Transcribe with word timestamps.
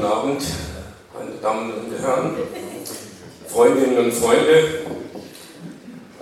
guten 0.00 0.12
Abend, 0.12 0.42
meine 1.12 1.32
Damen 1.42 1.72
und 1.74 1.98
Herren, 2.00 2.34
Freundinnen 3.46 3.98
und 3.98 4.12
Freunde. 4.12 4.84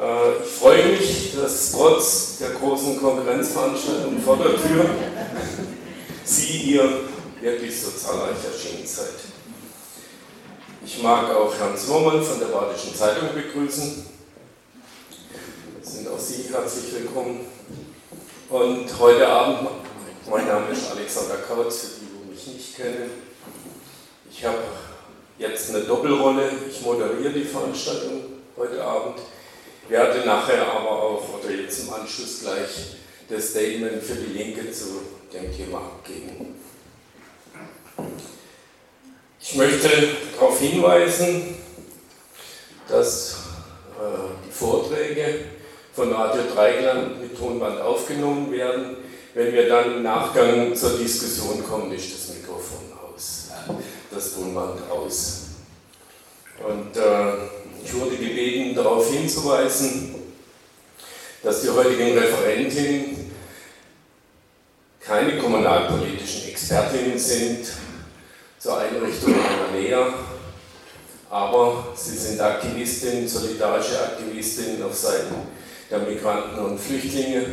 Äh, 0.00 0.42
ich 0.44 0.50
freue 0.50 0.86
mich, 0.86 1.36
dass 1.36 1.70
trotz 1.70 2.38
der 2.38 2.50
großen 2.50 3.00
Konkurrenzveranstaltung 3.00 4.20
vor 4.20 4.36
der 4.38 4.56
Tür 4.56 4.84
Sie 6.24 6.46
hier 6.46 6.90
wirklich 7.40 7.80
so 7.80 7.92
zahlreich 7.92 8.38
erschienen 8.52 8.84
seid. 8.84 9.14
Ich 10.84 11.00
mag 11.00 11.32
auch 11.32 11.54
Herrn 11.56 11.76
Zimmermann 11.76 12.20
von 12.20 12.40
der 12.40 12.46
Badischen 12.46 12.96
Zeitung 12.96 13.28
begrüßen. 13.32 14.06
Sind 15.82 16.08
auch 16.08 16.18
Sie 16.18 16.52
herzlich 16.52 16.94
willkommen. 16.94 17.46
Und 18.50 18.98
heute 18.98 19.28
Abend, 19.28 19.68
mein 20.28 20.46
Name 20.46 20.72
ist 20.72 20.90
Alexander 20.90 21.36
Kautz, 21.36 21.80
für 21.80 22.00
die, 22.00 22.06
die 22.06 22.30
mich 22.30 22.46
nicht 22.46 22.76
kennen. 22.76 23.10
Ich 24.30 24.44
habe 24.44 24.58
jetzt 25.38 25.70
eine 25.70 25.84
Doppelrolle. 25.84 26.50
Ich 26.70 26.82
moderiere 26.82 27.32
die 27.32 27.44
Veranstaltung 27.44 28.24
heute 28.56 28.82
Abend. 28.82 29.20
Werde 29.88 30.26
nachher 30.26 30.66
aber 30.66 31.02
auch, 31.02 31.24
oder 31.38 31.50
jetzt 31.50 31.80
im 31.80 31.92
Anschluss 31.94 32.40
gleich, 32.40 32.96
das 33.28 33.50
Statement 33.50 34.02
für 34.02 34.16
die 34.16 34.38
Linke 34.38 34.70
zu 34.70 35.00
dem 35.32 35.54
Thema 35.54 35.78
abgeben. 35.78 36.54
Ich 39.40 39.54
möchte 39.54 39.88
darauf 40.34 40.60
hinweisen, 40.60 41.56
dass 42.86 43.36
äh, 43.98 44.46
die 44.46 44.52
Vorträge 44.52 45.44
von 45.98 46.12
Radio 46.12 46.42
Dreigland 46.54 47.20
mit 47.20 47.36
Tonband 47.36 47.80
aufgenommen 47.80 48.52
werden. 48.52 48.98
Wenn 49.34 49.52
wir 49.52 49.68
dann 49.68 49.96
im 49.96 50.02
Nachgang 50.04 50.72
zur 50.72 50.96
Diskussion 50.96 51.64
kommen, 51.68 51.90
ist 51.90 52.14
das 52.14 52.36
Mikrofon 52.36 52.92
aus, 52.92 53.48
das 54.08 54.32
Tonband 54.32 54.88
aus. 54.88 55.40
Und 56.64 56.96
äh, 56.96 57.84
ich 57.84 57.92
wurde 57.94 58.16
gebeten, 58.16 58.76
darauf 58.76 59.12
hinzuweisen, 59.12 60.14
dass 61.42 61.62
die 61.62 61.70
heutigen 61.70 62.16
Referentinnen 62.16 63.32
keine 65.00 65.36
kommunalpolitischen 65.38 66.50
Expertinnen 66.50 67.18
sind 67.18 67.66
zur 68.60 68.78
Einrichtung 68.78 69.34
einer 69.34 69.76
Lehre, 69.76 70.14
aber 71.28 71.88
sie 71.96 72.16
sind 72.16 72.40
Aktivistinnen, 72.40 73.26
solidarische 73.26 74.00
Aktivistinnen 74.00 74.80
auf 74.84 74.94
Seiten 74.94 75.58
der 75.90 76.00
Migranten 76.00 76.58
und 76.58 76.78
Flüchtlinge 76.78 77.44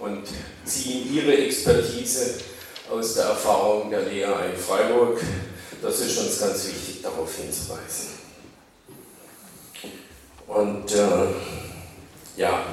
und 0.00 0.24
ziehen 0.64 1.14
ihre 1.14 1.36
Expertise 1.36 2.34
aus 2.90 3.14
der 3.14 3.24
Erfahrung 3.24 3.90
der 3.90 4.02
Lehre 4.02 4.46
in 4.50 4.56
Freiburg. 4.56 5.20
Das 5.82 6.00
ist 6.00 6.18
uns 6.18 6.40
ganz 6.40 6.66
wichtig, 6.66 7.02
darauf 7.02 7.34
hinzuweisen. 7.36 8.20
Und 10.46 10.92
äh, 10.92 11.26
ja, 12.36 12.64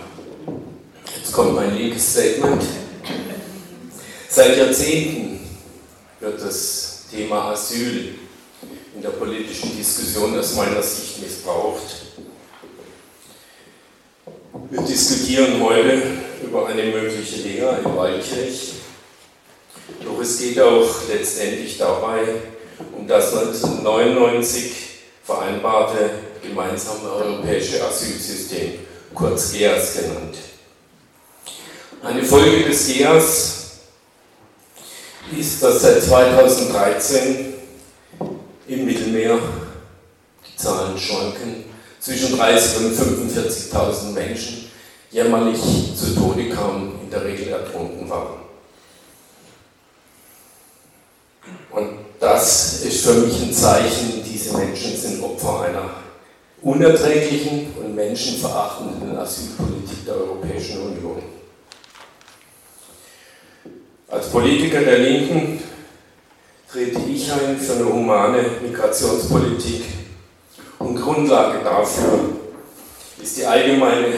jetzt 1.15 1.31
kommt 1.31 1.55
mein 1.55 1.77
linkes 1.77 2.13
Statement. 2.13 2.63
Seit 4.29 4.57
Jahrzehnten 4.57 5.39
wird 6.19 6.41
das 6.41 7.05
Thema 7.11 7.51
Asyl 7.51 8.15
in 8.95 9.01
der 9.01 9.09
politischen 9.09 9.77
Diskussion 9.77 10.37
aus 10.37 10.55
meiner 10.55 10.81
Sicht 10.81 11.21
missbraucht. 11.21 12.06
Wir 14.69 14.81
diskutieren 14.81 15.63
heute 15.63 16.01
über 16.43 16.67
eine 16.67 16.83
mögliche 16.83 17.37
Lehre 17.37 17.79
in 17.79 17.95
Waldkirch, 17.95 18.73
doch 20.03 20.19
es 20.19 20.39
geht 20.39 20.59
auch 20.59 20.89
letztendlich 21.07 21.77
dabei 21.77 22.25
um 22.91 23.07
das 23.07 23.33
1999 23.33 24.71
vereinbarte 25.23 26.09
gemeinsame 26.41 27.09
europäische 27.13 27.81
Asylsystem, 27.81 28.79
kurz 29.13 29.53
GEAS 29.53 29.99
genannt. 30.01 30.35
Eine 32.03 32.23
Folge 32.23 32.65
des 32.65 32.87
GEAS 32.87 33.71
ist, 35.37 35.63
dass 35.63 35.81
seit 35.81 36.03
2013 36.03 37.53
im 38.67 38.85
Mittelmeer 38.85 39.39
die 40.45 40.57
Zahlen 40.57 40.97
schwanken, 40.97 41.76
zwischen 41.99 42.39
30.000 42.39 42.77
und 42.77 42.95
45.000 42.95 44.11
Menschen 44.11 44.71
jämmerlich 45.11 45.59
zu 45.95 46.15
Tode 46.15 46.49
kamen, 46.49 46.99
in 47.03 47.09
der 47.09 47.23
Regel 47.23 47.49
ertrunken 47.49 48.09
waren. 48.09 48.41
Und 51.71 51.89
das 52.19 52.81
ist 52.83 53.05
für 53.05 53.13
mich 53.13 53.41
ein 53.41 53.53
Zeichen, 53.53 54.23
diese 54.23 54.57
Menschen 54.57 54.95
sind 54.97 55.23
Opfer 55.23 55.61
einer 55.61 55.89
unerträglichen 56.61 57.73
und 57.77 57.95
menschenverachtenden 57.95 59.17
Asylpolitik 59.17 60.05
der 60.05 60.15
Europäischen 60.15 60.81
Union. 60.81 61.21
Als 64.07 64.29
Politiker 64.29 64.81
der 64.81 64.99
Linken 64.99 65.61
trete 66.71 66.99
ich 67.01 67.31
ein 67.31 67.57
für 67.57 67.73
eine 67.73 67.85
humane 67.85 68.43
Migrationspolitik 68.61 69.96
Grundlage 71.07 71.63
dafür 71.63 72.19
ist 73.23 73.37
die 73.37 73.45
allgemeine 73.45 74.13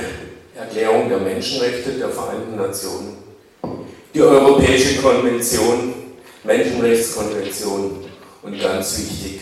Erklärung 0.56 1.08
der 1.08 1.20
Menschenrechte 1.20 1.92
der 1.92 2.10
Vereinten 2.10 2.56
Nationen, 2.56 3.16
die 4.12 4.22
Europäische 4.24 5.00
Konvention, 5.00 5.94
Menschenrechtskonvention 6.44 8.06
und 8.42 8.60
ganz 8.60 8.98
wichtig, 8.98 9.40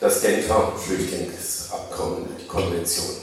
das 0.00 0.22
Genfer 0.22 0.72
Flüchtlingsabkommen, 0.74 2.24
die 2.40 2.46
Konvention. 2.46 3.16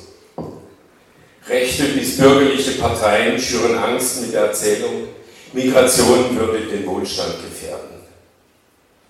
Rechte 1.48 1.84
bis 1.86 2.18
bürgerliche 2.18 2.74
Parteien 2.74 3.40
schüren 3.40 3.76
Angst 3.76 4.22
mit 4.22 4.34
der 4.34 4.46
Erzählung, 4.46 5.08
Migration 5.52 6.38
würde 6.38 6.68
den 6.68 6.86
Wohlstand 6.86 7.38
gefährden. 7.42 8.04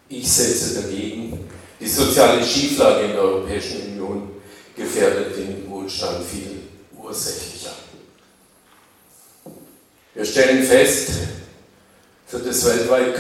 Ich 0.08 0.32
setze 0.32 0.84
dagegen, 0.84 1.50
die 1.82 1.88
soziale 1.88 2.42
Schieflage 2.42 3.08
in 3.08 3.12
der 3.12 3.22
Europäischen 3.24 3.92
Union 3.92 4.33
gefährdet 4.76 5.38
den 5.38 5.70
Wohlstand 5.70 6.26
viel 6.26 6.62
ursächlicher. 6.98 7.74
Wir 10.16 10.26
stellen 10.26 10.64
fest, 10.64 11.10
für 12.28 12.40
das 12.40 12.66
weltweit 12.66 13.16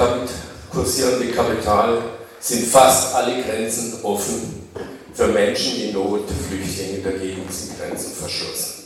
kursierende 0.71 1.27
Kapital 1.27 2.01
sind 2.39 2.65
fast 2.67 3.13
alle 3.15 3.41
Grenzen 3.43 4.03
offen. 4.03 4.69
Für 5.13 5.27
Menschen 5.27 5.79
in 5.79 5.93
Not, 5.93 6.27
Flüchtlinge 6.49 6.99
dagegen 7.03 7.43
sind 7.49 7.79
Grenzen 7.79 8.13
verschlossen. 8.13 8.83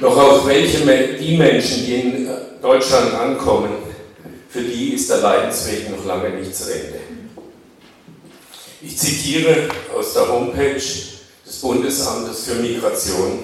Doch 0.00 0.16
auch 0.16 0.46
welche, 0.46 0.78
die 1.18 1.36
Menschen, 1.36 1.84
die 1.84 1.94
in 1.94 2.30
Deutschland 2.60 3.14
ankommen, 3.14 3.70
für 4.48 4.62
die 4.62 4.94
ist 4.94 5.10
der 5.10 5.18
Leidensweg 5.18 5.90
noch 5.90 6.04
lange 6.04 6.30
nicht 6.30 6.54
zu 6.54 6.72
Ende. 6.72 7.00
Ich 8.84 8.98
zitiere 8.98 9.68
aus 9.96 10.12
der 10.14 10.28
Homepage 10.28 10.74
des 10.74 11.60
Bundesamtes 11.60 12.44
für 12.44 12.54
Migration. 12.56 13.38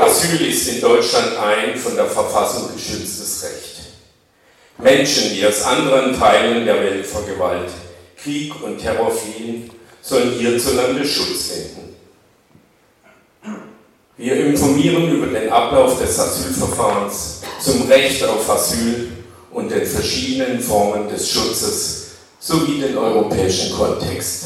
Asyl 0.00 0.48
ist 0.48 0.68
in 0.68 0.80
Deutschland 0.80 1.36
ein 1.36 1.76
von 1.76 1.96
der 1.96 2.06
Verfassung 2.06 2.72
geschütztes 2.72 3.42
Recht. 3.42 3.78
Menschen, 4.78 5.34
die 5.34 5.44
aus 5.44 5.62
anderen 5.62 6.16
Teilen 6.16 6.66
der 6.66 6.76
Welt 6.76 7.04
vor 7.04 7.26
Gewalt, 7.26 7.70
Krieg 8.16 8.54
und 8.62 8.78
Terror 8.78 9.10
fliehen, 9.10 9.68
sollen 10.02 10.38
hierzulande 10.38 11.04
Schutz 11.04 11.50
finden. 11.50 11.96
Wir 14.16 14.36
informieren 14.36 15.10
über 15.10 15.26
den 15.26 15.50
Ablauf 15.50 15.98
des 15.98 16.16
Asylverfahrens 16.16 17.40
zum 17.60 17.88
Recht 17.88 18.22
auf 18.22 18.48
Asyl 18.48 19.10
und 19.50 19.68
den 19.68 19.84
verschiedenen 19.84 20.60
Formen 20.60 21.08
des 21.08 21.28
Schutzes 21.28 22.07
sowie 22.48 22.80
den 22.80 22.96
europäischen 22.96 23.76
Kontext. 23.76 24.44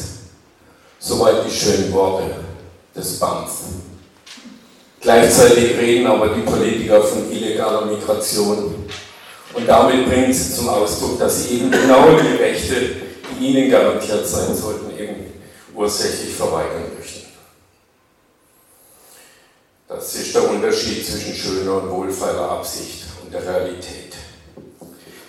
Soweit 0.99 1.45
die 1.45 1.51
schönen 1.51 1.91
Worte 1.93 2.35
des 2.93 3.17
BAMF. 3.17 3.51
Gleichzeitig 4.99 5.77
reden 5.77 6.07
aber 6.07 6.29
die 6.29 6.41
Politiker 6.41 7.01
von 7.01 7.31
illegaler 7.31 7.85
Migration 7.85 8.87
und 9.53 9.67
damit 9.67 10.05
bringen 10.07 10.33
sie 10.33 10.53
zum 10.53 10.67
Ausdruck, 10.69 11.19
dass 11.19 11.43
sie 11.43 11.55
eben 11.55 11.71
genau 11.71 12.17
die 12.19 12.41
Rechte, 12.41 12.75
die 13.39 13.45
ihnen 13.47 13.71
garantiert 13.71 14.27
sein 14.27 14.55
sollten, 14.55 14.97
eben 14.97 15.33
ursächlich 15.73 16.33
verweigern 16.35 16.91
möchten. 16.97 17.27
Das 19.87 20.15
ist 20.15 20.35
der 20.35 20.49
Unterschied 20.49 21.05
zwischen 21.05 21.35
schöner 21.35 21.83
und 21.83 21.89
wohlfeiler 21.89 22.51
Absicht 22.51 23.03
und 23.23 23.33
der 23.33 23.45
Realität. 23.45 24.13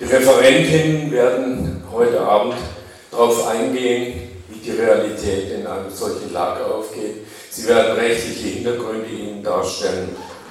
Die 0.00 0.04
Referentinnen 0.04 1.10
werden 1.12 1.73
heute 1.94 2.20
Abend 2.20 2.54
darauf 3.10 3.46
eingehen, 3.46 4.30
wie 4.48 4.58
die 4.58 4.72
Realität 4.72 5.52
in 5.52 5.66
einem 5.66 5.90
solchen 5.90 6.32
Lager 6.32 6.74
aufgeht. 6.74 7.24
Sie 7.50 7.68
werden 7.68 7.96
rechtliche 7.96 8.48
Hintergründe 8.48 9.08
Ihnen 9.08 9.42
darstellen 9.42 10.16